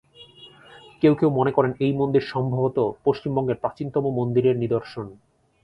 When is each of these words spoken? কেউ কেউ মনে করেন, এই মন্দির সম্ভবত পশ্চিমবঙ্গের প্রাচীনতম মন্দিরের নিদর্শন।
কেউ 1.01 1.13
কেউ 1.15 1.29
মনে 1.29 1.51
করেন, 1.51 1.71
এই 1.79 1.93
মন্দির 1.93 2.23
সম্ভবত 2.23 2.77
পশ্চিমবঙ্গের 3.05 3.61
প্রাচীনতম 3.61 4.05
মন্দিরের 4.19 4.55
নিদর্শন। 4.57 5.07